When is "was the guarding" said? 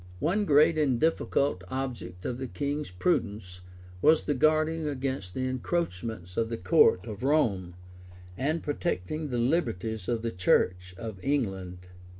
4.01-4.87